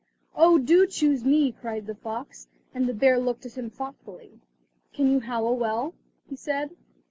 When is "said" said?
6.35-6.71